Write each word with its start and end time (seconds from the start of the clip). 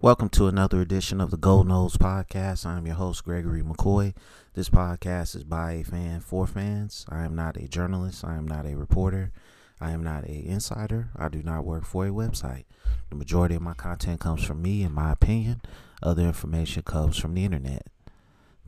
Welcome 0.00 0.28
to 0.30 0.46
another 0.46 0.80
edition 0.80 1.20
of 1.20 1.30
the 1.30 1.36
Gold 1.36 1.68
Nose 1.68 1.96
Podcast. 1.96 2.66
I'm 2.66 2.86
your 2.86 2.96
host, 2.96 3.24
Gregory 3.24 3.62
McCoy. 3.62 4.14
This 4.54 4.68
podcast 4.68 5.34
is 5.34 5.44
by 5.44 5.72
a 5.72 5.82
fan 5.82 6.20
for 6.20 6.46
fans. 6.46 7.06
I 7.08 7.24
am 7.24 7.34
not 7.34 7.56
a 7.56 7.68
journalist. 7.68 8.24
I 8.24 8.36
am 8.36 8.46
not 8.46 8.66
a 8.66 8.76
reporter. 8.76 9.32
I 9.80 9.90
am 9.90 10.02
not 10.02 10.24
a 10.24 10.46
insider. 10.46 11.10
I 11.16 11.28
do 11.28 11.42
not 11.42 11.64
work 11.64 11.84
for 11.84 12.06
a 12.06 12.10
website. 12.10 12.64
The 13.10 13.16
majority 13.16 13.54
of 13.54 13.62
my 13.62 13.74
content 13.74 14.20
comes 14.20 14.44
from 14.44 14.62
me, 14.62 14.82
in 14.82 14.92
my 14.92 15.12
opinion. 15.12 15.62
Other 16.02 16.22
information 16.22 16.82
comes 16.82 17.16
from 17.16 17.34
the 17.34 17.44
internet. 17.44 17.86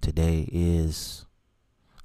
Today 0.01 0.49
is 0.53 1.27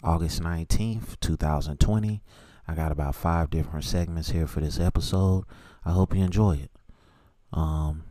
August 0.04 0.42
19th, 0.42 1.20
2020. 1.20 2.22
I 2.68 2.76
got 2.76 2.92
about 2.92 3.16
five 3.16 3.50
different 3.50 3.86
segments 3.86 4.32
here 4.32 4.48
for 4.48 4.62
this 4.62 4.80
episode. 4.80 5.46
I 5.84 5.92
hope 5.92 6.16
you 6.16 6.24
enjoy 6.24 6.58
it. 6.58 6.72
Um, 7.54 8.04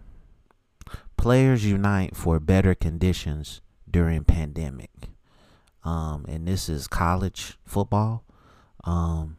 players 1.21 1.67
unite 1.67 2.17
for 2.17 2.41
better 2.41 2.75
conditions 2.75 3.61
during 3.91 4.25
pandemic. 4.25 5.11
Um, 5.85 6.25
and 6.27 6.49
this 6.49 6.67
is 6.71 6.89
college 6.89 7.59
football. 7.63 8.25
Um, 8.85 9.37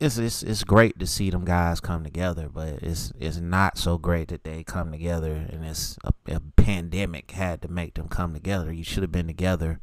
it's, 0.00 0.16
it's 0.16 0.42
it's 0.42 0.64
great 0.64 0.98
to 0.98 1.06
see 1.06 1.28
them 1.28 1.44
guys 1.44 1.80
come 1.80 2.02
together, 2.02 2.48
but 2.48 2.82
it's 2.82 3.12
it's 3.20 3.36
not 3.36 3.76
so 3.76 3.98
great 3.98 4.28
that 4.28 4.44
they 4.44 4.64
come 4.64 4.90
together 4.90 5.32
and 5.32 5.66
it's 5.66 5.98
a, 6.02 6.14
a 6.36 6.40
pandemic 6.56 7.32
had 7.32 7.60
to 7.60 7.68
make 7.68 7.94
them 7.94 8.08
come 8.08 8.32
together. 8.32 8.72
You 8.72 8.84
should 8.84 9.02
have 9.02 9.12
been 9.12 9.26
together, 9.26 9.80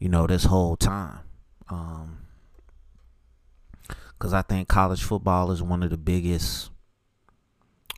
you 0.00 0.08
know, 0.08 0.26
this 0.26 0.46
whole 0.46 0.76
time. 0.76 1.20
Um, 1.68 2.18
because 4.18 4.32
I 4.32 4.42
think 4.42 4.66
college 4.66 5.04
football 5.04 5.52
is 5.52 5.62
one 5.62 5.84
of 5.84 5.90
the 5.90 5.96
biggest 5.96 6.70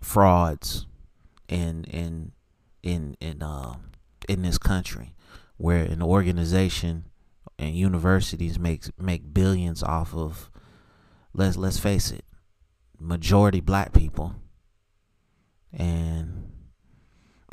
frauds 0.03 0.87
in 1.49 1.85
in 1.85 2.33
in 2.83 3.17
in 3.21 3.43
uh, 3.43 3.75
in 4.29 4.43
this 4.43 4.59
country, 4.59 5.15
where 5.57 5.85
an 5.85 6.03
organization 6.03 7.07
and 7.59 7.75
universities 7.75 8.59
make 8.59 8.85
make 9.01 9.33
billions 9.33 9.83
off 9.83 10.15
of 10.15 10.51
let's 11.33 11.57
let's 11.57 11.79
face 11.79 12.11
it, 12.11 12.25
majority 12.99 13.61
black 13.61 13.93
people, 13.93 14.35
and 15.73 16.51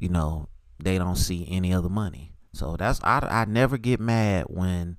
you 0.01 0.09
know 0.09 0.47
they 0.81 0.97
don't 0.97 1.17
see 1.17 1.47
any 1.49 1.73
other 1.73 1.89
money. 1.89 2.33
So 2.53 2.75
that's 2.77 2.99
I 3.03 3.19
I 3.29 3.45
never 3.45 3.77
get 3.77 3.99
mad 3.99 4.45
when 4.47 4.97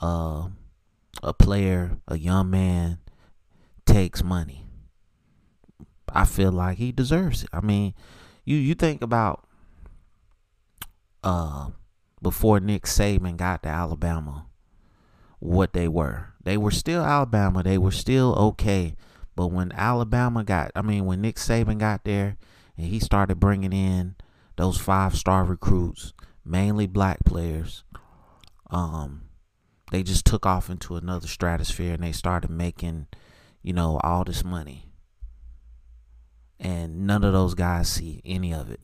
uh, 0.00 0.48
a 1.22 1.34
player, 1.34 1.98
a 2.06 2.18
young 2.18 2.50
man, 2.50 2.98
takes 3.84 4.22
money. 4.22 4.67
I 6.14 6.24
feel 6.24 6.52
like 6.52 6.78
he 6.78 6.92
deserves 6.92 7.44
it. 7.44 7.50
I 7.52 7.60
mean, 7.60 7.94
you 8.44 8.56
you 8.56 8.74
think 8.74 9.02
about 9.02 9.46
uh 11.22 11.70
before 12.22 12.60
Nick 12.60 12.84
Saban 12.84 13.36
got 13.36 13.62
to 13.62 13.68
Alabama, 13.68 14.46
what 15.38 15.72
they 15.72 15.88
were. 15.88 16.34
They 16.42 16.56
were 16.56 16.70
still 16.70 17.02
Alabama. 17.02 17.62
They 17.62 17.78
were 17.78 17.92
still 17.92 18.34
okay. 18.34 18.96
But 19.36 19.48
when 19.48 19.70
Alabama 19.72 20.42
got, 20.42 20.72
I 20.74 20.82
mean, 20.82 21.04
when 21.04 21.20
Nick 21.20 21.36
Saban 21.36 21.78
got 21.78 22.04
there 22.04 22.36
and 22.76 22.86
he 22.86 22.98
started 22.98 23.38
bringing 23.38 23.72
in 23.72 24.16
those 24.56 24.78
five 24.78 25.14
star 25.14 25.44
recruits, 25.44 26.12
mainly 26.44 26.86
black 26.86 27.24
players, 27.24 27.84
um, 28.70 29.22
they 29.92 30.02
just 30.02 30.24
took 30.24 30.44
off 30.44 30.68
into 30.68 30.96
another 30.96 31.28
stratosphere 31.28 31.94
and 31.94 32.02
they 32.02 32.12
started 32.12 32.50
making, 32.50 33.06
you 33.62 33.72
know, 33.72 34.00
all 34.02 34.24
this 34.24 34.44
money. 34.44 34.87
And 36.60 37.06
none 37.06 37.24
of 37.24 37.32
those 37.32 37.54
guys 37.54 37.88
see 37.88 38.20
any 38.24 38.52
of 38.52 38.70
it. 38.70 38.80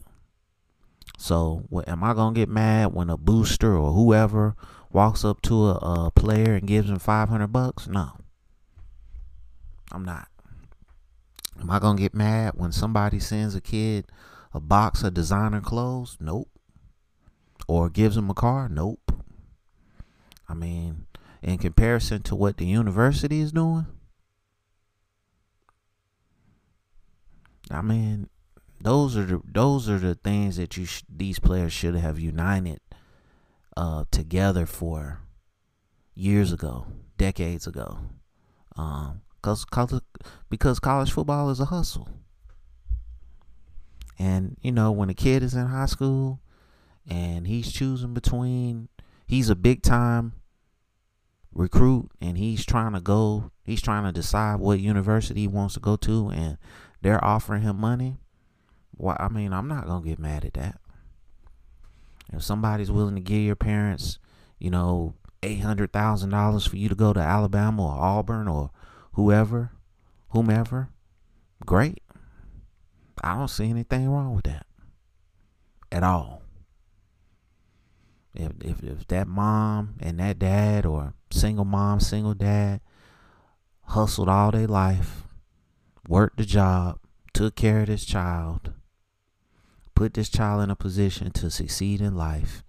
So, 1.18 1.64
what, 1.68 1.88
am 1.88 2.04
I 2.04 2.14
gonna 2.14 2.34
get 2.34 2.48
mad 2.48 2.92
when 2.92 3.10
a 3.10 3.16
booster 3.16 3.76
or 3.76 3.92
whoever 3.92 4.56
walks 4.92 5.24
up 5.24 5.42
to 5.42 5.68
a, 5.68 5.74
a 6.06 6.10
player 6.10 6.54
and 6.54 6.66
gives 6.66 6.88
him 6.88 6.98
five 6.98 7.28
hundred 7.28 7.48
bucks? 7.48 7.86
No, 7.86 8.12
I'm 9.92 10.04
not. 10.04 10.28
Am 11.60 11.70
I 11.70 11.78
gonna 11.78 11.98
get 11.98 12.14
mad 12.14 12.54
when 12.56 12.72
somebody 12.72 13.20
sends 13.20 13.54
a 13.54 13.60
kid 13.60 14.06
a 14.52 14.60
box 14.60 15.02
of 15.02 15.14
designer 15.14 15.60
clothes? 15.60 16.16
Nope. 16.20 16.48
Or 17.66 17.88
gives 17.88 18.16
him 18.16 18.30
a 18.30 18.34
car? 18.34 18.68
Nope. 18.68 19.12
I 20.48 20.54
mean, 20.54 21.06
in 21.42 21.58
comparison 21.58 22.22
to 22.22 22.34
what 22.34 22.58
the 22.58 22.66
university 22.66 23.40
is 23.40 23.52
doing, 23.52 23.86
I 27.70 27.82
mean, 27.82 28.28
those 28.80 29.16
are 29.16 29.24
the 29.24 29.40
those 29.44 29.88
are 29.88 29.98
the 29.98 30.14
things 30.14 30.56
that 30.56 30.76
you 30.76 30.84
sh- 30.84 31.02
these 31.08 31.38
players 31.38 31.72
should 31.72 31.94
have 31.94 32.18
united 32.18 32.80
uh, 33.76 34.04
together 34.10 34.66
for 34.66 35.20
years 36.14 36.52
ago, 36.52 36.86
decades 37.16 37.66
ago. 37.66 37.98
Um, 38.76 39.22
cause, 39.42 39.64
cause 39.64 40.00
because 40.50 40.80
college 40.80 41.12
football 41.12 41.50
is 41.50 41.60
a 41.60 41.66
hustle. 41.66 42.08
And 44.18 44.56
you 44.60 44.72
know, 44.72 44.92
when 44.92 45.10
a 45.10 45.14
kid 45.14 45.42
is 45.42 45.54
in 45.54 45.66
high 45.66 45.86
school 45.86 46.40
and 47.08 47.46
he's 47.46 47.72
choosing 47.72 48.14
between 48.14 48.88
he's 49.26 49.50
a 49.50 49.56
big 49.56 49.82
time 49.82 50.34
recruit 51.52 52.10
and 52.20 52.36
he's 52.36 52.64
trying 52.64 52.92
to 52.92 53.00
go 53.00 53.50
he's 53.64 53.82
trying 53.82 54.04
to 54.04 54.12
decide 54.12 54.58
what 54.58 54.80
university 54.80 55.42
he 55.42 55.48
wants 55.48 55.74
to 55.74 55.80
go 55.80 55.96
to 55.96 56.28
and 56.30 56.58
they're 57.04 57.24
offering 57.24 57.62
him 57.62 57.76
money 57.76 58.16
well 58.96 59.16
i 59.20 59.28
mean 59.28 59.52
i'm 59.52 59.68
not 59.68 59.86
gonna 59.86 60.04
get 60.04 60.18
mad 60.18 60.44
at 60.44 60.54
that. 60.54 60.80
If 62.32 62.42
somebody's 62.42 62.90
willing 62.90 63.14
to 63.14 63.20
give 63.20 63.42
your 63.42 63.54
parents 63.54 64.18
you 64.58 64.70
know 64.70 65.14
$800000 65.42 66.68
for 66.68 66.76
you 66.76 66.88
to 66.88 66.94
go 66.94 67.12
to 67.12 67.20
alabama 67.20 67.86
or 67.86 67.92
auburn 67.92 68.48
or 68.48 68.70
whoever 69.12 69.72
whomever 70.30 70.88
great. 71.64 72.02
I 73.22 73.36
don't 73.36 73.48
see 73.48 73.70
anything 73.70 74.08
wrong 74.10 74.34
with 74.34 74.44
that 74.44 74.66
at 75.90 76.02
all. 76.02 76.42
If, 78.34 78.52
if, 78.60 78.82
if 78.82 79.06
that 79.08 79.28
mom 79.28 79.94
and 80.00 80.18
that 80.18 80.40
dad 80.40 80.84
or 80.84 81.14
single 81.30 81.64
mom, 81.64 82.00
single 82.00 82.34
dad 82.34 82.80
hustled 83.82 84.28
all 84.28 84.50
their 84.50 84.66
life, 84.66 85.23
worked 86.08 86.38
the 86.38 86.44
job, 86.44 86.98
took 87.32 87.54
care 87.56 87.80
of 87.80 87.86
this 87.86 88.04
child, 88.04 88.72
put 89.94 90.14
this 90.14 90.28
child 90.28 90.62
in 90.62 90.70
a 90.70 90.76
position 90.76 91.30
to 91.32 91.50
succeed 91.50 92.00
in 92.00 92.16
life, 92.16 92.62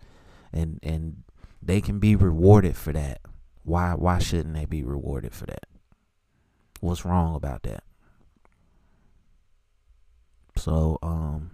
and 0.53 0.79
and 0.83 1.23
they 1.61 1.81
can 1.81 1.99
be 1.99 2.15
rewarded 2.15 2.75
for 2.75 2.93
that. 2.93 3.21
Why 3.63 3.93
why 3.93 4.19
shouldn't 4.19 4.53
they 4.55 4.65
be 4.65 4.83
rewarded 4.83 5.33
for 5.33 5.45
that? 5.47 5.65
What's 6.79 7.05
wrong 7.05 7.35
about 7.35 7.63
that? 7.63 7.83
So 10.57 10.99
um 11.01 11.51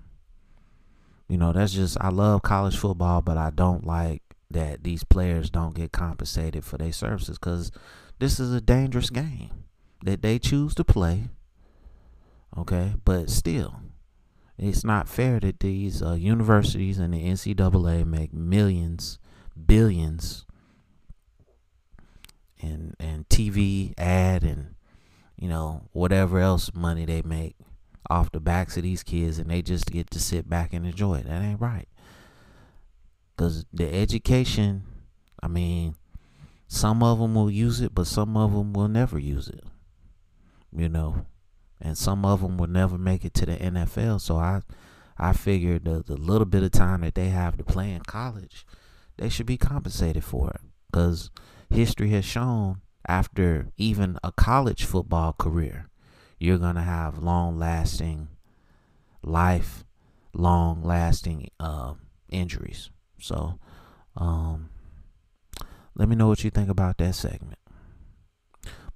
you 1.30 1.38
know, 1.38 1.54
that's 1.54 1.72
just 1.72 1.98
I 2.02 2.10
love 2.10 2.42
college 2.42 2.76
football, 2.76 3.22
but 3.22 3.38
I 3.38 3.52
don't 3.52 3.86
like 3.86 4.22
that 4.50 4.84
these 4.84 5.06
players 5.06 5.50
don't 5.50 5.74
get 5.74 5.94
compensated 5.94 6.66
for 6.66 6.78
their 6.78 6.92
services 6.92 7.38
because 7.38 7.72
this 8.20 8.38
is 8.38 8.54
a 8.54 8.60
dangerous 8.60 9.10
game 9.10 9.64
that 10.04 10.22
they 10.22 10.38
choose 10.38 10.76
to 10.76 10.84
play. 10.84 11.30
Okay, 12.58 12.96
but 13.06 13.30
still, 13.30 13.80
it's 14.58 14.84
not 14.84 15.08
fair 15.08 15.40
that 15.40 15.60
these 15.62 16.04
uh, 16.04 16.14
universities 16.14 17.00
and 17.00 17.14
the 17.14 17.24
NCAA 17.24 18.06
make 18.06 18.34
millions, 18.34 19.20
billions, 19.66 20.46
and 22.62 22.96
and 23.00 23.28
TV 23.30 23.94
ad 23.98 24.44
and 24.44 24.76
you 25.38 25.48
know 25.48 25.82
whatever 25.94 26.40
else 26.40 26.72
money 26.74 27.06
they 27.06 27.22
make 27.22 27.56
off 28.10 28.32
the 28.32 28.40
backs 28.40 28.78
of 28.78 28.84
these 28.84 29.04
kids 29.04 29.40
and 29.40 29.50
they 29.50 29.62
just 29.62 29.90
get 29.90 30.12
to 30.12 30.20
sit 30.20 30.50
back 30.50 30.74
and 30.74 30.86
enjoy 30.86 31.16
it. 31.16 31.28
That 31.28 31.42
ain't 31.42 31.62
right. 31.62 31.88
Because 33.36 33.66
the 33.74 33.92
education, 33.94 34.84
I 35.42 35.48
mean, 35.48 35.96
some 36.68 37.02
of 37.02 37.20
them 37.20 37.36
will 37.36 37.50
use 37.50 37.80
it, 37.80 37.96
but 37.96 38.08
some 38.08 38.36
of 38.36 38.52
them 38.52 38.74
will 38.74 38.90
never 38.90 39.18
use 39.18 39.48
it. 39.48 39.64
You 40.76 40.90
know, 40.90 41.26
and 41.82 41.98
some 41.98 42.26
of 42.26 42.42
them 42.42 42.58
will 42.58 42.68
never 42.68 42.98
make 42.98 43.26
it 43.26 43.34
to 43.36 43.46
the 43.46 43.58
NFL. 43.58 44.22
So 44.22 44.38
I, 44.38 44.62
I 45.18 45.34
figured 45.34 45.86
the 45.86 46.04
the 46.04 46.18
little 46.18 46.46
bit 46.46 46.64
of 46.64 46.72
time 46.72 47.02
that 47.02 47.16
they 47.16 47.30
have 47.30 47.58
to 47.58 47.64
play 47.64 47.92
in 47.92 48.02
college, 48.02 48.66
they 49.18 49.30
should 49.30 49.46
be 49.46 49.58
compensated 49.58 50.24
for 50.24 50.50
it 50.52 50.62
because 50.92 51.30
history 51.70 52.10
has 52.10 52.26
shown 52.26 52.82
after 53.08 53.68
even 53.78 54.18
a 54.24 54.32
college 54.32 54.84
football 54.84 55.34
career, 55.34 55.90
you're 56.40 56.58
gonna 56.58 56.84
have 56.84 57.20
long 57.20 57.58
lasting, 57.58 58.30
life, 59.24 59.84
long 60.34 60.84
lasting 60.84 61.50
uh, 61.60 61.94
injuries. 62.30 62.90
So, 63.20 63.60
um, 64.16 64.70
let 65.96 66.10
me 66.10 66.16
know 66.16 66.28
what 66.28 66.44
you 66.44 66.50
think 66.50 66.70
about 66.70 66.98
that 66.98 67.16
segment. 67.16 67.61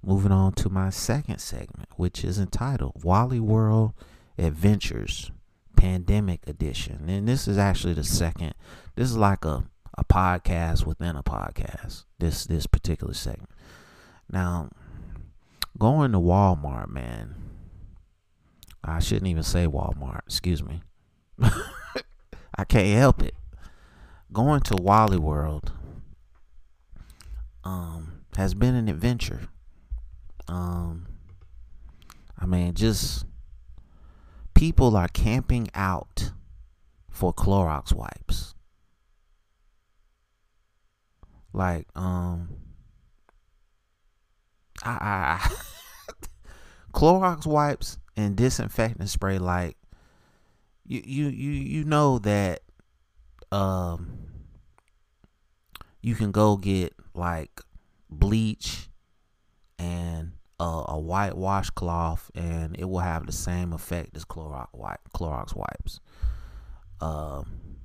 Moving 0.06 0.30
on 0.30 0.52
to 0.52 0.68
my 0.68 0.90
second 0.90 1.40
segment, 1.40 1.88
which 1.96 2.22
is 2.22 2.38
entitled 2.38 3.02
Wally 3.02 3.40
World 3.40 3.92
Adventures 4.38 5.32
Pandemic 5.76 6.46
Edition. 6.46 7.08
And 7.08 7.26
this 7.26 7.48
is 7.48 7.58
actually 7.58 7.94
the 7.94 8.04
second, 8.04 8.54
this 8.94 9.10
is 9.10 9.16
like 9.16 9.44
a, 9.44 9.64
a 9.98 10.04
podcast 10.04 10.86
within 10.86 11.16
a 11.16 11.24
podcast, 11.24 12.04
this 12.20 12.46
this 12.46 12.68
particular 12.68 13.14
segment. 13.14 13.50
Now, 14.30 14.70
going 15.76 16.12
to 16.12 16.20
Walmart, 16.20 16.88
man. 16.88 17.34
I 18.84 19.00
shouldn't 19.00 19.26
even 19.26 19.42
say 19.42 19.66
Walmart, 19.66 20.20
excuse 20.24 20.62
me. 20.62 20.82
I 22.56 22.62
can't 22.62 22.96
help 22.96 23.24
it. 23.24 23.34
Going 24.32 24.60
to 24.60 24.76
Wally 24.76 25.18
World 25.18 25.72
um 27.64 28.20
has 28.36 28.54
been 28.54 28.76
an 28.76 28.88
adventure. 28.88 29.48
Um, 30.48 31.06
I 32.38 32.46
mean, 32.46 32.74
just 32.74 33.24
people 34.54 34.96
are 34.96 35.08
camping 35.08 35.68
out 35.74 36.32
for 37.10 37.32
Clorox 37.32 37.92
wipes. 37.92 38.54
Like, 41.52 41.88
um, 41.94 42.48
I, 44.84 45.40
I 45.40 45.50
Clorox 46.92 47.46
wipes 47.46 47.98
and 48.16 48.36
disinfectant 48.36 49.08
spray. 49.08 49.38
Like, 49.38 49.76
you, 50.84 51.02
you, 51.04 51.28
you, 51.28 51.50
you 51.50 51.84
know 51.84 52.18
that, 52.20 52.60
um, 53.50 54.18
you 56.06 56.14
can 56.14 56.30
go 56.30 56.56
get 56.56 56.94
like 57.14 57.60
bleach 58.08 58.88
a, 60.58 60.84
a 60.88 60.98
white 60.98 61.36
washcloth, 61.36 62.30
and 62.34 62.76
it 62.78 62.84
will 62.84 63.00
have 63.00 63.26
the 63.26 63.32
same 63.32 63.72
effect 63.72 64.16
as 64.16 64.24
Clorox 64.24 64.68
wipe, 64.72 65.00
Clorox 65.14 65.54
wipes. 65.54 66.00
Um, 67.00 67.76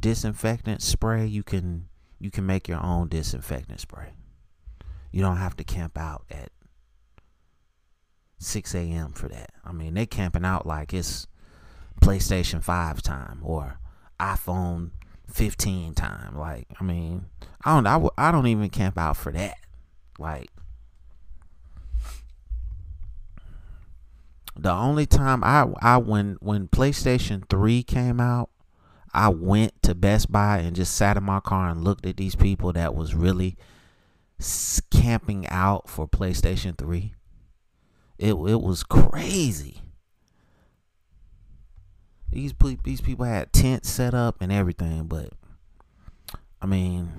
disinfectant 0.00 0.82
spray, 0.82 1.26
you 1.26 1.42
can 1.42 1.88
you 2.18 2.30
can 2.30 2.46
make 2.46 2.68
your 2.68 2.82
own 2.82 3.08
disinfectant 3.08 3.80
spray. 3.80 4.12
You 5.12 5.22
don't 5.22 5.36
have 5.36 5.56
to 5.56 5.64
camp 5.64 5.98
out 5.98 6.24
at 6.30 6.50
6 8.38 8.74
a.m. 8.74 9.12
for 9.12 9.28
that. 9.28 9.50
I 9.64 9.72
mean, 9.72 9.94
they 9.94 10.06
camping 10.06 10.44
out 10.44 10.66
like 10.66 10.92
it's 10.94 11.26
PlayStation 12.00 12.62
5 12.62 13.02
time 13.02 13.40
or 13.42 13.78
iPhone 14.18 14.90
15 15.28 15.94
time. 15.94 16.36
Like, 16.36 16.66
I 16.80 16.84
mean, 16.84 17.26
I 17.64 17.74
don't 17.74 17.86
I, 17.86 18.28
I 18.28 18.32
don't 18.32 18.46
even 18.46 18.70
camp 18.70 18.98
out 18.98 19.16
for 19.16 19.32
that. 19.32 19.56
Like 20.18 20.50
the 24.58 24.72
only 24.72 25.06
time 25.06 25.44
I 25.44 25.66
I 25.80 25.98
when 25.98 26.36
when 26.40 26.68
PlayStation 26.68 27.48
3 27.48 27.82
came 27.82 28.20
out, 28.20 28.50
I 29.12 29.28
went 29.28 29.82
to 29.82 29.94
Best 29.94 30.32
Buy 30.32 30.58
and 30.58 30.74
just 30.74 30.94
sat 30.94 31.16
in 31.16 31.24
my 31.24 31.40
car 31.40 31.70
and 31.70 31.84
looked 31.84 32.06
at 32.06 32.16
these 32.16 32.34
people 32.34 32.72
that 32.72 32.94
was 32.94 33.14
really 33.14 33.56
camping 34.90 35.46
out 35.48 35.88
for 35.88 36.08
PlayStation 36.08 36.76
3. 36.76 37.14
It 38.18 38.32
it 38.32 38.60
was 38.62 38.82
crazy. 38.82 39.82
These 42.30 42.54
these 42.82 43.00
people 43.00 43.24
had 43.24 43.52
tents 43.52 43.90
set 43.90 44.14
up 44.14 44.36
and 44.40 44.50
everything, 44.50 45.04
but 45.04 45.30
I 46.60 46.66
mean 46.66 47.12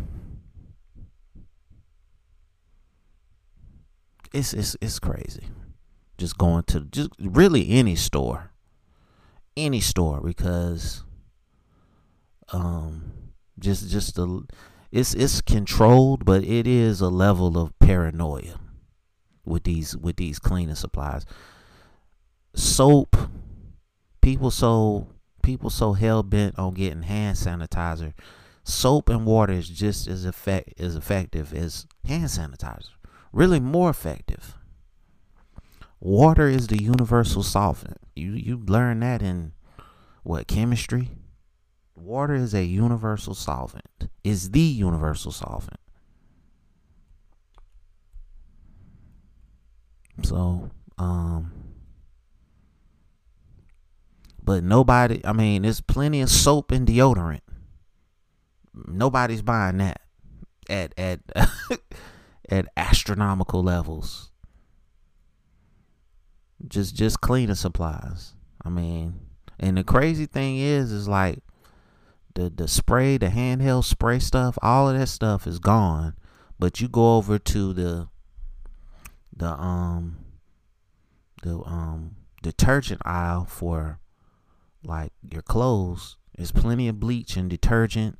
it's 4.34 4.54
it's 4.54 4.76
it's 4.82 5.00
crazy 5.00 5.50
just 6.18 6.38
going 6.38 6.64
to 6.64 6.82
just 6.82 7.12
really 7.20 7.70
any 7.70 7.96
store 7.96 8.52
any 9.56 9.80
store 9.80 10.22
because 10.22 11.04
um 12.54 13.12
just 13.60 13.90
just 13.90 14.16
the 14.16 14.44
it's 14.92 15.14
it's 15.14 15.42
controlled 15.42 16.26
but 16.26 16.44
it 16.44 16.68
is 16.68 17.02
a 17.02 17.10
level 17.10 17.58
of 17.58 17.78
paranoia 17.80 18.60
with 19.48 19.64
these 19.64 19.98
with 19.98 20.18
these 20.18 20.38
cleaning 20.40 20.76
supplies. 20.76 21.26
Soap 22.54 23.16
people 24.22 24.52
so 24.52 25.08
people 25.42 25.70
so 25.70 25.94
hell 25.94 26.22
bent 26.22 26.60
on 26.60 26.74
getting 26.74 27.04
hand 27.04 27.38
sanitizer. 27.38 28.14
Soap 28.64 29.10
and 29.10 29.26
water 29.26 29.54
is 29.54 29.70
just 29.70 30.08
as 30.08 30.26
effect 30.26 30.80
as 30.80 30.96
effective 30.96 31.54
as 31.54 31.88
hand 32.06 32.26
sanitizer. 32.26 32.90
Really 33.32 33.60
more 33.60 33.90
effective 33.90 34.56
Water 36.00 36.48
is 36.48 36.68
the 36.68 36.82
universal 36.82 37.44
solvent. 37.44 37.98
You 38.16 38.34
you 38.34 38.58
learn 38.58 39.00
that 39.00 39.22
in 39.22 39.54
what 40.24 40.48
chemistry? 40.48 41.12
Water 41.96 42.36
is 42.36 42.54
a 42.54 42.64
universal 42.64 43.34
solvent. 43.34 44.10
Is 44.24 44.52
the 44.52 44.60
universal 44.60 45.32
solvent. 45.32 45.80
So, 50.24 50.70
um 50.98 51.52
but 54.44 54.64
nobody, 54.64 55.20
I 55.26 55.34
mean, 55.34 55.64
there's 55.64 55.82
plenty 55.82 56.22
of 56.22 56.30
soap 56.30 56.72
and 56.72 56.88
deodorant. 56.88 57.42
Nobody's 58.74 59.42
buying 59.42 59.78
that 59.80 60.00
at 60.70 60.94
at 60.98 61.22
at 62.50 62.68
astronomical 62.78 63.64
levels 63.64 64.32
just 66.68 66.96
just 66.96 67.22
cleaning 67.22 67.56
supplies. 67.56 68.34
I 68.64 68.70
mean, 68.70 69.20
and 69.60 69.78
the 69.78 69.84
crazy 69.84 70.26
thing 70.26 70.58
is, 70.58 70.92
is 70.92 71.08
like 71.08 71.40
the 72.36 72.50
the 72.50 72.68
spray, 72.68 73.18
the 73.18 73.28
handheld 73.28 73.86
spray 73.86 74.20
stuff, 74.20 74.58
all 74.62 74.90
of 74.90 74.98
that 74.98 75.08
stuff 75.08 75.48
is 75.48 75.60
gone. 75.60 76.16
But 76.60 76.82
you 76.82 76.88
go 76.88 77.18
over 77.18 77.38
to 77.38 77.74
the 77.74 78.08
the 79.36 79.50
um 79.50 80.18
the 81.44 81.60
um 81.66 82.16
detergent 82.42 83.02
aisle 83.06 83.46
for 83.46 84.00
like 84.84 85.12
your 85.30 85.42
clothes. 85.42 86.18
There's 86.36 86.52
plenty 86.52 86.88
of 86.88 87.00
bleach 87.00 87.36
and 87.36 87.50
detergent 87.50 88.20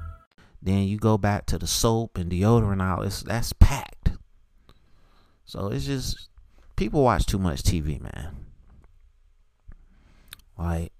Then 0.61 0.83
you 0.83 0.97
go 0.97 1.17
back 1.17 1.45
to 1.47 1.57
the 1.57 1.67
soap 1.67 2.17
and 2.17 2.31
deodorant 2.31 2.81
aisle. 2.81 3.01
It's 3.01 3.23
that's 3.23 3.53
packed. 3.53 4.11
So 5.45 5.67
it's 5.67 5.85
just 5.85 6.29
people 6.75 7.03
watch 7.03 7.25
too 7.25 7.39
much 7.39 7.63
TV, 7.63 7.99
man. 7.99 8.35
Like 10.57 10.93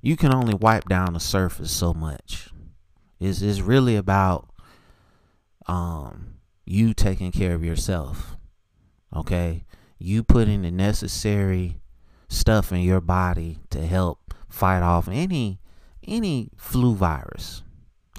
you 0.00 0.16
can 0.16 0.32
only 0.32 0.54
wipe 0.54 0.88
down 0.88 1.14
the 1.14 1.20
surface 1.20 1.72
so 1.72 1.92
much. 1.92 2.50
It's 3.18 3.42
it's 3.42 3.60
really 3.60 3.96
about 3.96 4.48
um 5.66 6.34
you 6.64 6.94
taking 6.94 7.32
care 7.32 7.54
of 7.54 7.64
yourself. 7.64 8.36
Okay? 9.14 9.64
You 9.98 10.22
putting 10.22 10.62
the 10.62 10.70
necessary 10.70 11.80
stuff 12.28 12.70
in 12.70 12.80
your 12.80 13.00
body 13.00 13.58
to 13.70 13.84
help 13.84 14.34
fight 14.48 14.82
off 14.82 15.08
any 15.08 15.58
any 16.06 16.50
flu 16.56 16.94
virus 16.94 17.62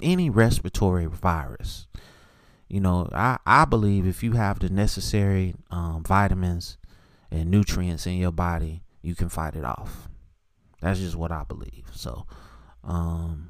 any 0.02 0.30
respiratory 0.30 1.06
virus. 1.06 1.86
You 2.68 2.80
know, 2.80 3.08
I, 3.12 3.38
I 3.46 3.64
believe 3.64 4.06
if 4.06 4.22
you 4.22 4.32
have 4.32 4.60
the 4.60 4.68
necessary 4.68 5.54
um, 5.70 6.04
vitamins 6.04 6.78
and 7.30 7.50
nutrients 7.50 8.06
in 8.06 8.14
your 8.14 8.32
body, 8.32 8.82
you 9.02 9.14
can 9.14 9.28
fight 9.28 9.56
it 9.56 9.64
off. 9.64 10.08
That's 10.80 11.00
just 11.00 11.16
what 11.16 11.32
I 11.32 11.44
believe. 11.44 11.86
So, 11.92 12.26
um, 12.84 13.48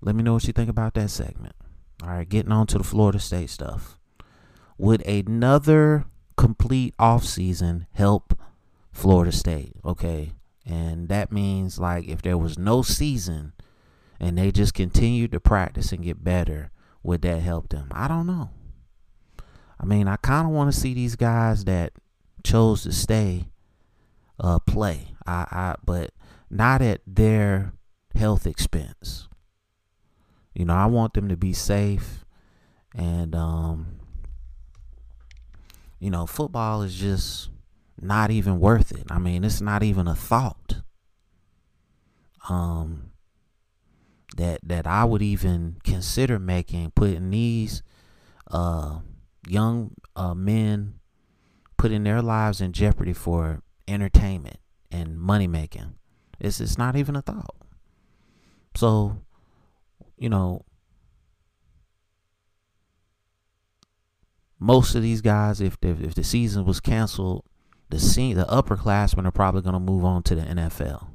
let 0.00 0.14
me 0.14 0.22
know 0.22 0.34
what 0.34 0.46
you 0.46 0.52
think 0.52 0.70
about 0.70 0.94
that 0.94 1.10
segment. 1.10 1.56
All 2.02 2.10
right, 2.10 2.28
getting 2.28 2.52
on 2.52 2.66
to 2.68 2.78
the 2.78 2.84
Florida 2.84 3.18
State 3.18 3.50
stuff. 3.50 3.98
Would 4.78 5.04
another 5.06 6.04
complete 6.36 6.96
offseason 6.98 7.86
help 7.92 8.38
Florida 8.92 9.32
State? 9.32 9.74
Okay. 9.84 10.32
And 10.64 11.08
that 11.08 11.32
means 11.32 11.78
like 11.78 12.06
if 12.06 12.22
there 12.22 12.38
was 12.38 12.58
no 12.58 12.82
season 12.82 13.52
and 14.20 14.36
they 14.36 14.50
just 14.50 14.74
continued 14.74 15.32
to 15.32 15.40
practice 15.40 15.92
and 15.92 16.02
get 16.02 16.24
better, 16.24 16.70
would 17.02 17.22
that 17.22 17.40
help 17.40 17.68
them? 17.68 17.88
I 17.92 18.08
don't 18.08 18.26
know. 18.26 18.50
I 19.80 19.84
mean, 19.84 20.08
I 20.08 20.16
kind 20.16 20.46
of 20.46 20.52
want 20.52 20.72
to 20.72 20.78
see 20.78 20.94
these 20.94 21.16
guys 21.16 21.64
that 21.64 21.92
chose 22.44 22.82
to 22.82 22.92
stay 22.92 23.46
uh 24.40 24.58
play. 24.60 25.14
I 25.26 25.46
I 25.50 25.74
but 25.84 26.12
not 26.50 26.80
at 26.82 27.00
their 27.06 27.72
health 28.14 28.46
expense. 28.46 29.28
You 30.54 30.64
know, 30.64 30.74
I 30.74 30.86
want 30.86 31.14
them 31.14 31.28
to 31.28 31.36
be 31.36 31.52
safe 31.52 32.24
and 32.94 33.34
um 33.34 34.00
you 36.00 36.10
know, 36.10 36.26
football 36.26 36.82
is 36.82 36.94
just 36.94 37.50
not 38.00 38.30
even 38.30 38.60
worth 38.60 38.92
it. 38.92 39.06
I 39.10 39.18
mean, 39.18 39.42
it's 39.42 39.60
not 39.60 39.82
even 39.82 40.06
a 40.06 40.14
thought. 40.14 40.82
Um 42.48 43.07
that 44.36 44.60
that 44.62 44.86
I 44.86 45.04
would 45.04 45.22
even 45.22 45.76
consider 45.84 46.38
making 46.38 46.92
putting 46.92 47.30
these 47.30 47.82
uh 48.50 49.00
young 49.46 49.92
uh 50.14 50.34
men 50.34 50.94
putting 51.76 52.04
their 52.04 52.20
lives 52.20 52.60
in 52.60 52.72
jeopardy 52.72 53.12
for 53.12 53.62
entertainment 53.86 54.58
and 54.90 55.18
money 55.18 55.46
making. 55.46 55.94
It's 56.40 56.60
it's 56.60 56.78
not 56.78 56.96
even 56.96 57.16
a 57.16 57.22
thought. 57.22 57.54
So, 58.74 59.22
you 60.16 60.28
know, 60.28 60.64
most 64.58 64.94
of 64.94 65.02
these 65.02 65.20
guys, 65.20 65.60
if 65.60 65.80
the, 65.80 65.90
if 65.90 66.14
the 66.14 66.24
season 66.24 66.64
was 66.64 66.80
canceled, 66.80 67.44
the 67.90 67.98
scene, 67.98 68.36
the 68.36 68.44
upperclassmen 68.44 69.26
are 69.26 69.32
probably 69.32 69.62
going 69.62 69.74
to 69.74 69.80
move 69.80 70.04
on 70.04 70.22
to 70.24 70.34
the 70.34 70.42
NFL. 70.42 71.08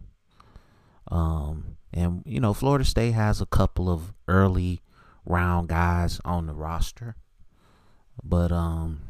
Um, 1.10 1.73
and 1.94 2.24
you 2.26 2.40
know, 2.40 2.54
Florida 2.54 2.86
State 2.86 3.12
has 3.12 3.42
a 3.42 3.46
couple 3.46 3.90
of 3.90 4.14
early 4.28 4.82
round 5.26 5.70
guys 5.70 6.20
on 6.26 6.48
the 6.48 6.54
roster, 6.54 7.16
but 8.24 8.52
um, 8.52 9.02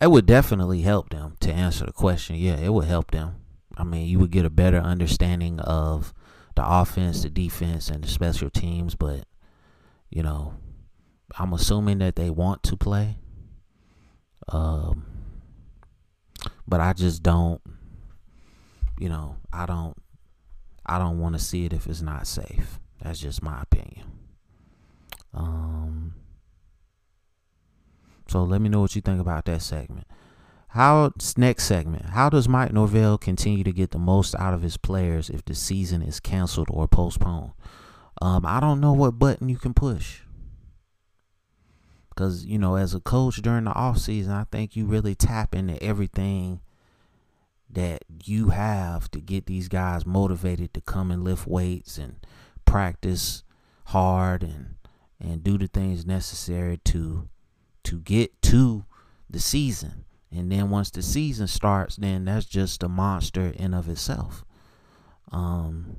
it 0.00 0.10
would 0.10 0.26
definitely 0.26 0.82
help 0.82 1.10
them 1.10 1.36
to 1.40 1.52
answer 1.52 1.86
the 1.86 1.92
question. 1.92 2.36
Yeah, 2.36 2.56
it 2.56 2.72
would 2.72 2.86
help 2.86 3.10
them. 3.10 3.36
I 3.76 3.84
mean, 3.84 4.06
you 4.06 4.18
would 4.18 4.30
get 4.30 4.44
a 4.44 4.50
better 4.50 4.78
understanding 4.78 5.60
of 5.60 6.12
the 6.54 6.66
offense, 6.66 7.22
the 7.22 7.30
defense, 7.30 7.88
and 7.88 8.04
the 8.04 8.08
special 8.08 8.50
teams. 8.50 8.94
But 8.94 9.24
you 10.10 10.22
know, 10.22 10.54
I'm 11.38 11.52
assuming 11.52 11.98
that 11.98 12.16
they 12.16 12.30
want 12.30 12.62
to 12.64 12.76
play. 12.76 13.16
Um, 14.48 15.06
but 16.70 16.80
I 16.80 16.94
just 16.94 17.22
don't. 17.22 17.60
You 18.98 19.10
know, 19.10 19.36
I 19.52 19.66
don't. 19.66 19.96
I 20.86 20.98
don't 20.98 21.18
want 21.18 21.34
to 21.34 21.38
see 21.38 21.66
it 21.66 21.72
if 21.72 21.86
it's 21.86 22.00
not 22.00 22.26
safe. 22.26 22.78
That's 23.02 23.20
just 23.20 23.42
my 23.42 23.60
opinion. 23.60 24.06
Um. 25.34 26.14
So 28.28 28.44
let 28.44 28.60
me 28.60 28.68
know 28.68 28.80
what 28.80 28.94
you 28.94 29.02
think 29.02 29.20
about 29.20 29.44
that 29.46 29.60
segment. 29.60 30.06
How 30.68 31.12
next 31.36 31.64
segment? 31.64 32.06
How 32.06 32.30
does 32.30 32.48
Mike 32.48 32.72
Norvell 32.72 33.18
continue 33.18 33.64
to 33.64 33.72
get 33.72 33.90
the 33.90 33.98
most 33.98 34.36
out 34.36 34.54
of 34.54 34.62
his 34.62 34.76
players 34.76 35.28
if 35.28 35.44
the 35.44 35.56
season 35.56 36.00
is 36.00 36.20
canceled 36.20 36.68
or 36.70 36.86
postponed? 36.86 37.50
Um, 38.22 38.46
I 38.46 38.60
don't 38.60 38.80
know 38.80 38.92
what 38.92 39.18
button 39.18 39.48
you 39.48 39.56
can 39.56 39.74
push. 39.74 40.20
Cause 42.20 42.44
you 42.44 42.58
know, 42.58 42.74
as 42.74 42.94
a 42.94 43.00
coach 43.00 43.40
during 43.40 43.64
the 43.64 43.72
off 43.72 43.96
season, 43.96 44.34
I 44.34 44.44
think 44.52 44.76
you 44.76 44.84
really 44.84 45.14
tap 45.14 45.54
into 45.54 45.82
everything 45.82 46.60
that 47.70 48.04
you 48.24 48.50
have 48.50 49.10
to 49.12 49.20
get 49.20 49.46
these 49.46 49.68
guys 49.68 50.04
motivated 50.04 50.74
to 50.74 50.82
come 50.82 51.10
and 51.10 51.24
lift 51.24 51.46
weights 51.46 51.96
and 51.96 52.16
practice 52.66 53.42
hard 53.86 54.42
and 54.42 54.74
and 55.18 55.42
do 55.42 55.56
the 55.56 55.66
things 55.66 56.04
necessary 56.04 56.76
to 56.84 57.30
to 57.84 57.98
get 58.00 58.42
to 58.42 58.84
the 59.30 59.40
season. 59.40 60.04
And 60.30 60.52
then 60.52 60.68
once 60.68 60.90
the 60.90 61.00
season 61.00 61.46
starts, 61.46 61.96
then 61.96 62.26
that's 62.26 62.44
just 62.44 62.82
a 62.82 62.88
monster 62.90 63.46
in 63.56 63.72
of 63.72 63.88
itself. 63.88 64.44
Um, 65.32 65.96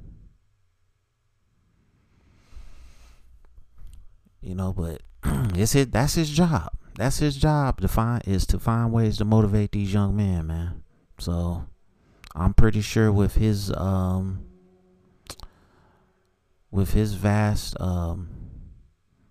you 4.40 4.54
know, 4.54 4.72
but 4.72 5.01
it's 5.56 5.75
it. 5.75 5.92
That's 5.92 6.16
his 6.16 6.30
job. 6.30 6.72
That's 6.96 7.20
his 7.20 7.36
job 7.36 7.82
to 7.82 7.88
find 7.88 8.22
is 8.28 8.46
to 8.48 8.60
find 8.60 8.92
ways 8.92 9.18
to 9.18 9.25
motivate 9.25 9.72
these 9.72 9.94
young 9.94 10.16
men, 10.16 10.48
man. 10.48 10.84
So 11.20 11.66
I'm 12.36 12.54
pretty 12.54 12.82
sure 12.82 13.12
with 13.12 13.36
his 13.36 13.72
um 13.74 14.46
with 16.70 16.94
his 16.94 17.13
vast 17.13 17.80
um 17.80 18.30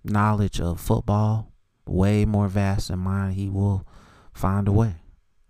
knowledge 0.04 0.61
of 0.61 0.80
football, 0.80 1.52
way 1.87 2.25
more 2.25 2.49
vast 2.49 2.88
than 2.88 3.00
mine, 3.00 3.32
he 3.32 3.49
will 3.49 3.87
find 4.32 4.68
a 4.68 4.73
way. 4.73 4.94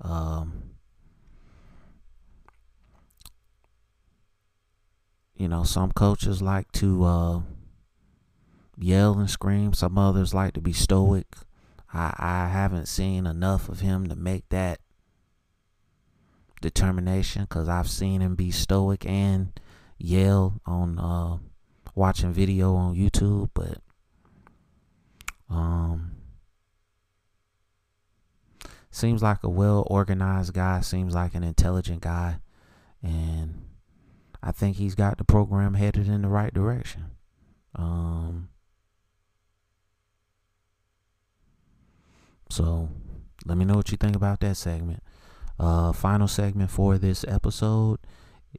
Um, 0.00 0.70
you 5.35 5.49
know, 5.49 5.64
some 5.64 5.92
coaches 5.92 6.42
like 6.42 6.70
to 6.73 7.04
uh, 7.04 7.40
yell 8.82 9.18
and 9.18 9.30
scream. 9.30 9.72
Some 9.72 9.99
others 9.99 10.34
like 10.34 10.54
to 10.54 10.60
be 10.60 10.72
stoic. 10.72 11.26
I, 11.92 12.14
I 12.18 12.49
haven't 12.49 12.87
seen 12.87 13.26
enough 13.26 13.68
of 13.68 13.80
him 13.80 14.08
to 14.08 14.16
make 14.16 14.49
that 14.50 14.80
determination 16.60 17.42
because 17.42 17.68
I've 17.68 17.90
seen 17.90 18.20
him 18.20 18.34
be 18.34 18.50
stoic 18.50 19.06
and 19.06 19.58
yell 19.99 20.60
on 20.66 20.99
uh, 20.99 21.38
watching 21.94 22.32
video 22.32 22.75
on 22.75 22.94
YouTube, 22.94 23.50
but 23.54 23.78
um, 25.49 26.12
seems 28.90 29.22
like 29.22 29.42
a 29.42 29.49
well 29.49 29.87
organized 29.90 30.54
guy, 30.54 30.80
seems 30.80 31.14
like 31.14 31.34
an 31.34 31.42
intelligent 31.42 32.02
guy, 32.02 32.37
and 33.02 33.62
I 34.42 34.52
think 34.52 34.76
he's 34.76 34.94
got 34.94 35.18
the 35.18 35.25
program 35.25 35.75
headed 35.75 36.08
in 36.08 36.22
the 36.22 36.28
right 36.28 36.54
direction. 36.54 37.06
Um, 37.75 38.49
so 42.50 42.88
let 43.47 43.57
me 43.57 43.64
know 43.64 43.75
what 43.75 43.90
you 43.90 43.97
think 43.97 44.16
about 44.16 44.40
that 44.40 44.57
segment. 44.57 45.02
Uh, 45.59 45.92
final 45.92 46.28
segment 46.28 46.71
for 46.71 46.99
this 46.99 47.25
episode 47.28 47.99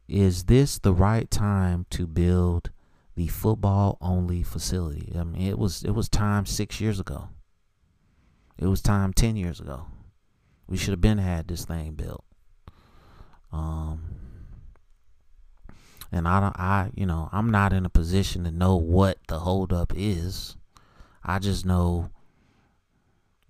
is 0.07 0.45
this 0.45 0.79
the 0.79 0.93
right 0.93 1.29
time 1.29 1.85
to 1.89 2.07
build 2.07 2.71
the 3.15 3.27
football 3.27 3.97
only 4.01 4.43
facility? 4.43 5.13
I 5.17 5.23
mean, 5.23 5.41
it 5.41 5.59
was 5.59 5.83
it 5.83 5.91
was 5.91 6.09
time 6.09 6.45
six 6.45 6.79
years 6.79 6.99
ago. 6.99 7.29
It 8.57 8.67
was 8.67 8.81
time 8.81 9.13
ten 9.13 9.35
years 9.35 9.59
ago. 9.59 9.87
We 10.67 10.77
should 10.77 10.91
have 10.91 11.01
been 11.01 11.17
had 11.17 11.47
this 11.47 11.65
thing 11.65 11.93
built. 11.93 12.23
Um, 13.51 14.15
and 16.11 16.27
I 16.27 16.39
don't, 16.39 16.57
I, 16.57 16.91
you 16.95 17.05
know, 17.05 17.27
I'm 17.33 17.49
not 17.49 17.73
in 17.73 17.85
a 17.85 17.89
position 17.89 18.45
to 18.45 18.51
know 18.51 18.75
what 18.75 19.17
the 19.27 19.39
holdup 19.39 19.91
is. 19.95 20.55
I 21.23 21.39
just 21.39 21.65
know 21.65 22.09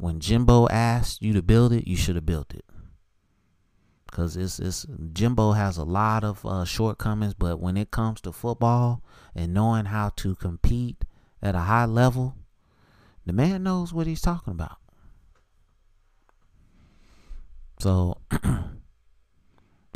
when 0.01 0.19
Jimbo 0.19 0.67
asked 0.69 1.21
you 1.21 1.31
to 1.33 1.43
build 1.43 1.71
it, 1.71 1.87
you 1.87 1.95
should 1.95 2.15
have 2.15 2.25
built 2.25 2.53
it. 2.55 2.65
Cause 4.11 4.35
it's 4.35 4.59
it's 4.59 4.85
Jimbo 5.13 5.53
has 5.53 5.77
a 5.77 5.85
lot 5.85 6.25
of 6.25 6.45
uh, 6.45 6.65
shortcomings, 6.65 7.33
but 7.33 7.61
when 7.61 7.77
it 7.77 7.91
comes 7.91 8.19
to 8.21 8.33
football 8.33 9.01
and 9.33 9.53
knowing 9.53 9.85
how 9.85 10.09
to 10.17 10.35
compete 10.35 11.05
at 11.41 11.55
a 11.55 11.59
high 11.59 11.85
level, 11.85 12.35
the 13.25 13.31
man 13.31 13.63
knows 13.63 13.93
what 13.93 14.07
he's 14.07 14.19
talking 14.19 14.51
about. 14.51 14.77
So, 17.79 18.17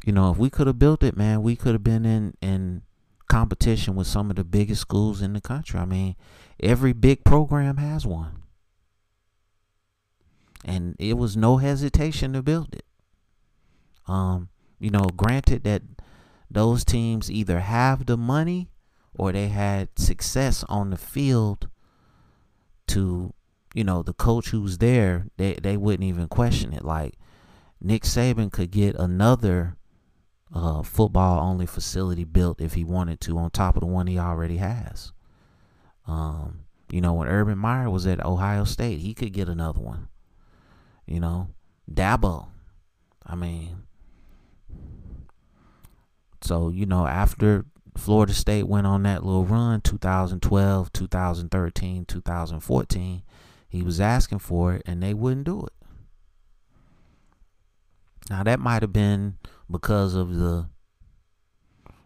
you 0.05 0.13
know, 0.13 0.31
if 0.31 0.37
we 0.37 0.49
could 0.49 0.67
have 0.67 0.79
built 0.79 1.03
it, 1.03 1.17
man, 1.17 1.43
we 1.43 1.57
could 1.57 1.73
have 1.73 1.83
been 1.83 2.05
in 2.05 2.35
in 2.41 2.83
competition 3.27 3.95
with 3.95 4.07
some 4.07 4.29
of 4.29 4.37
the 4.37 4.45
biggest 4.45 4.79
schools 4.79 5.21
in 5.21 5.33
the 5.33 5.41
country. 5.41 5.79
I 5.79 5.85
mean, 5.85 6.15
every 6.61 6.93
big 6.93 7.25
program 7.25 7.77
has 7.77 8.05
one. 8.05 8.43
And 10.65 10.95
it 10.97 11.15
was 11.15 11.37
no 11.37 11.57
hesitation 11.57 12.33
to 12.33 12.41
build 12.41 12.73
it. 12.73 12.85
Um, 14.07 14.49
you 14.79 14.89
know, 14.89 15.05
granted 15.15 15.63
that 15.63 15.83
those 16.49 16.83
teams 16.83 17.29
either 17.29 17.59
have 17.59 18.07
the 18.07 18.17
money 18.17 18.69
or 19.13 19.31
they 19.31 19.47
had 19.47 19.89
success 19.95 20.63
on 20.67 20.89
the 20.89 20.97
field 20.97 21.69
to, 22.87 23.33
you 23.75 23.83
know, 23.83 24.01
the 24.01 24.13
coach 24.13 24.49
who's 24.49 24.79
there, 24.79 25.27
they 25.37 25.53
they 25.53 25.77
wouldn't 25.77 26.07
even 26.07 26.27
question 26.27 26.73
it. 26.73 26.83
Like 26.83 27.13
Nick 27.79 28.03
Saban 28.03 28.51
could 28.51 28.71
get 28.71 28.95
another 28.95 29.77
uh, 30.53 30.81
football 30.81 31.39
only 31.47 31.65
facility 31.65 32.23
built 32.23 32.59
if 32.59 32.73
he 32.73 32.83
wanted 32.83 33.19
to 33.21 33.37
on 33.37 33.51
top 33.51 33.75
of 33.75 33.81
the 33.81 33.87
one 33.87 34.07
he 34.07 34.17
already 34.17 34.57
has. 34.57 35.11
Um, 36.07 36.61
you 36.91 37.01
know, 37.01 37.13
when 37.13 37.27
Urban 37.27 37.57
Meyer 37.57 37.89
was 37.89 38.07
at 38.07 38.23
Ohio 38.23 38.63
State, 38.63 38.99
he 38.99 39.13
could 39.13 39.33
get 39.33 39.49
another 39.49 39.79
one. 39.79 40.07
You 41.05 41.19
know, 41.19 41.49
Dabo. 41.91 42.47
I 43.25 43.35
mean, 43.35 43.83
so, 46.41 46.69
you 46.69 46.85
know, 46.85 47.07
after 47.07 47.65
Florida 47.97 48.33
State 48.33 48.67
went 48.67 48.85
on 48.85 49.03
that 49.03 49.23
little 49.23 49.45
run 49.45 49.81
2012, 49.81 50.93
2013, 50.93 52.05
2014, 52.05 53.23
he 53.67 53.81
was 53.81 53.99
asking 53.99 54.39
for 54.39 54.75
it 54.75 54.83
and 54.85 55.01
they 55.01 55.13
wouldn't 55.13 55.45
do 55.45 55.65
it. 55.65 55.73
Now 58.29 58.43
that 58.43 58.59
might 58.59 58.81
have 58.81 58.93
been 58.93 59.37
because 59.69 60.15
of 60.15 60.35
the 60.35 60.67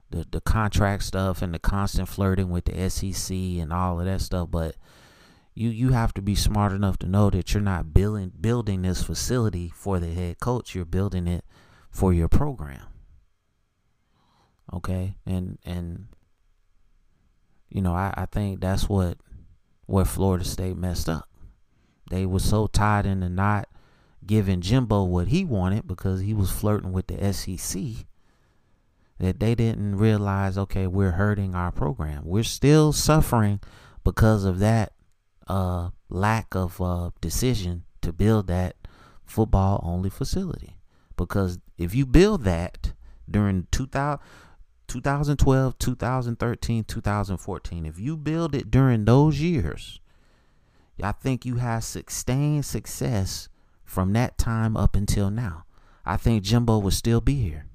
the 0.10 0.26
the 0.30 0.42
contract 0.42 1.04
stuff 1.04 1.42
and 1.42 1.54
the 1.54 1.60
constant 1.60 2.10
flirting 2.10 2.50
with 2.50 2.66
the 2.66 2.90
SEC 2.90 3.36
and 3.36 3.72
all 3.72 4.00
of 4.00 4.06
that 4.06 4.22
stuff, 4.22 4.50
but 4.52 4.76
you 5.60 5.70
you 5.70 5.90
have 5.90 6.14
to 6.14 6.22
be 6.22 6.36
smart 6.36 6.72
enough 6.72 6.98
to 7.00 7.06
know 7.06 7.30
that 7.30 7.54
you're 7.54 7.62
not 7.62 7.94
building 7.94 8.32
building 8.40 8.84
this 8.84 9.04
facility 9.04 9.70
for 9.76 10.00
the 10.00 10.14
head 10.14 10.40
coach. 10.40 10.74
You're 10.74 10.86
building 10.86 11.28
it 11.28 11.44
for 11.92 12.14
your 12.14 12.30
program. 12.30 12.84
Okay, 14.74 15.18
and 15.26 15.60
and 15.66 16.08
you 17.68 17.82
know 17.82 17.94
I, 17.94 18.14
I 18.16 18.26
think 18.26 18.62
that's 18.62 18.88
what 18.88 19.18
where 19.86 20.06
Florida 20.06 20.46
State 20.46 20.78
messed 20.78 21.10
up. 21.10 21.28
They 22.10 22.26
were 22.26 22.40
so 22.40 22.68
tied 22.68 23.06
into 23.06 23.28
not 23.28 23.68
giving 24.26 24.62
Jimbo 24.62 25.04
what 25.04 25.28
he 25.28 25.44
wanted 25.44 25.86
because 25.86 26.22
he 26.22 26.34
was 26.34 26.52
flirting 26.52 26.94
with 26.94 27.08
the 27.08 27.34
SEC 27.34 28.06
that 29.20 29.42
they 29.42 29.56
didn't 29.56 29.98
realize 29.98 30.58
okay 30.58 30.88
we're 30.88 31.12
hurting 31.12 31.54
our 31.54 31.74
program. 31.74 32.22
We're 32.24 32.44
still 32.44 32.94
suffering 32.94 33.60
because 34.06 34.46
of 34.46 34.60
that 34.60 34.94
uh, 35.50 35.90
lack 36.10 36.56
of 36.56 36.80
uh, 36.80 37.10
decision 37.20 37.84
to 38.02 38.14
build 38.14 38.48
that 38.48 38.76
football 39.26 39.82
only 39.84 40.10
facility. 40.10 40.78
Because 41.18 41.60
if 41.78 41.94
you 41.94 42.06
build 42.06 42.44
that 42.46 42.94
during 43.30 43.68
2000, 43.72 44.20
2012, 44.88 45.78
2013, 45.78 46.84
2014, 46.84 47.86
if 47.86 48.00
you 48.00 48.18
build 48.18 48.56
it 48.56 48.72
during 48.72 49.06
those 49.06 49.40
years, 49.42 50.00
I 51.02 51.12
think 51.12 51.46
you 51.46 51.56
have 51.56 51.84
sustained 51.84 52.66
success 52.66 53.50
from 53.84 54.14
that 54.14 54.38
time 54.38 54.76
up 54.76 54.96
until 54.96 55.30
now. 55.30 55.66
I 56.06 56.18
think 56.18 56.44
Jimbo 56.44 56.80
would 56.80 56.94
still 56.94 57.22
be 57.22 57.36
here. 57.36 57.66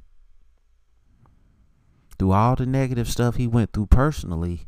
Through 2.19 2.33
all 2.33 2.57
the 2.57 2.67
negative 2.67 3.09
stuff 3.09 3.37
he 3.37 3.47
went 3.47 3.73
through 3.73 3.87
personally, 3.87 4.67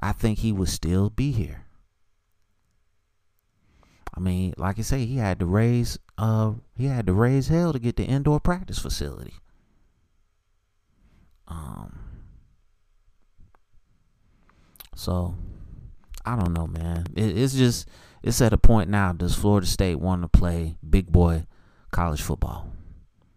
I 0.00 0.12
think 0.12 0.38
he 0.38 0.52
would 0.52 0.68
still 0.68 1.10
be 1.10 1.32
here. 1.32 1.66
I 4.14 4.20
mean, 4.20 4.54
like 4.56 4.78
I 4.78 4.82
say, 4.82 5.04
he 5.04 5.16
had 5.16 5.38
to 5.40 5.46
raise 5.46 5.98
uh 6.18 6.52
he 6.76 6.86
had 6.86 7.06
to 7.06 7.12
raise 7.12 7.48
hell 7.48 7.72
to 7.72 7.78
get 7.78 7.96
the 7.96 8.04
indoor 8.04 8.40
practice 8.40 8.78
facility. 8.78 9.34
Um 11.48 11.98
so 14.94 15.34
I 16.24 16.36
don't 16.36 16.52
know, 16.52 16.66
man. 16.66 17.06
It, 17.14 17.36
it's 17.36 17.54
just 17.54 17.88
it's 18.22 18.40
at 18.40 18.52
a 18.52 18.58
point 18.58 18.88
now. 18.88 19.12
Does 19.12 19.34
Florida 19.34 19.66
State 19.66 19.96
want 19.96 20.22
to 20.22 20.28
play 20.28 20.76
big 20.88 21.10
boy 21.10 21.46
college 21.90 22.22
football? 22.22 22.70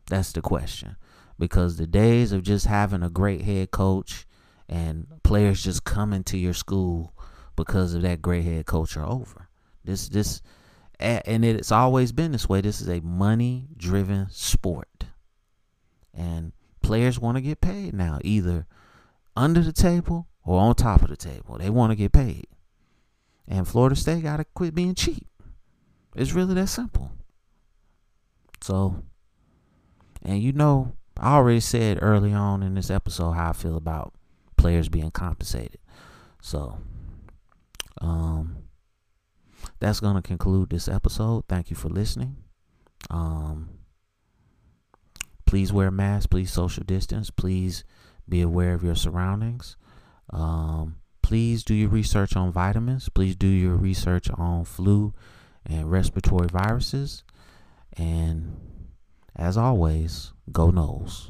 That's 0.07 0.31
the 0.31 0.41
question. 0.41 0.97
Because 1.39 1.77
the 1.77 1.87
days 1.87 2.31
of 2.31 2.43
just 2.43 2.67
having 2.67 3.03
a 3.03 3.09
great 3.09 3.41
head 3.41 3.71
coach 3.71 4.25
and 4.69 5.07
players 5.23 5.63
just 5.63 5.83
coming 5.83 6.23
to 6.25 6.37
your 6.37 6.53
school 6.53 7.13
because 7.55 7.93
of 7.93 8.01
that 8.03 8.21
great 8.21 8.45
head 8.45 8.65
coach 8.65 8.95
are 8.95 9.05
over. 9.05 9.49
This 9.83 10.07
this 10.09 10.41
and 10.99 11.43
it's 11.43 11.71
always 11.71 12.11
been 12.11 12.31
this 12.31 12.47
way. 12.47 12.61
This 12.61 12.81
is 12.81 12.89
a 12.89 13.01
money 13.01 13.67
driven 13.75 14.27
sport. 14.29 15.05
And 16.13 16.53
players 16.81 17.19
want 17.19 17.37
to 17.37 17.41
get 17.41 17.61
paid 17.61 17.93
now, 17.93 18.19
either 18.23 18.65
under 19.35 19.61
the 19.61 19.73
table 19.73 20.27
or 20.43 20.59
on 20.59 20.75
top 20.75 21.01
of 21.01 21.09
the 21.09 21.17
table. 21.17 21.57
They 21.57 21.69
want 21.69 21.91
to 21.91 21.95
get 21.95 22.13
paid. 22.13 22.47
And 23.47 23.67
Florida 23.67 23.95
State 23.95 24.23
got 24.23 24.37
to 24.37 24.45
quit 24.45 24.73
being 24.73 24.95
cheap. 24.95 25.27
It's 26.15 26.31
really 26.31 26.53
that 26.55 26.67
simple. 26.67 27.11
So, 28.61 29.03
and 30.23 30.41
you 30.41 30.53
know, 30.53 30.93
I 31.17 31.35
already 31.35 31.59
said 31.59 31.99
early 32.01 32.33
on 32.33 32.63
in 32.63 32.75
this 32.75 32.89
episode 32.89 33.33
how 33.33 33.49
I 33.49 33.53
feel 33.53 33.77
about 33.77 34.13
players 34.57 34.89
being 34.89 35.11
compensated. 35.11 35.79
So, 36.41 36.79
um, 38.01 38.54
that's 39.85 39.99
going 39.99 40.15
to 40.15 40.21
conclude 40.23 40.71
this 40.71 40.87
episode. 40.87 41.43
Thank 41.47 41.69
you 41.69 41.75
for 41.75 41.89
listening. 41.89 42.37
Um, 43.11 43.69
please 45.45 45.71
wear 45.71 45.89
a 45.89 45.91
mask. 45.91 46.31
Please 46.31 46.51
social 46.51 46.83
distance. 46.83 47.29
Please 47.29 47.83
be 48.27 48.41
aware 48.41 48.73
of 48.73 48.83
your 48.83 48.95
surroundings. 48.95 49.77
Um, 50.31 50.95
please 51.21 51.63
do 51.63 51.75
your 51.75 51.89
research 51.89 52.35
on 52.35 52.51
vitamins. 52.51 53.09
Please 53.09 53.35
do 53.35 53.45
your 53.45 53.75
research 53.75 54.27
on 54.31 54.65
flu 54.65 55.13
and 55.67 55.91
respiratory 55.91 56.47
viruses. 56.47 57.23
And 57.95 58.57
as 59.35 59.55
always, 59.55 60.33
go 60.51 60.71
Noles. 60.71 61.29